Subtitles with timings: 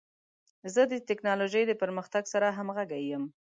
[0.73, 3.23] زه د ټکنالوژۍ د پرمختګ سره همغږی یم.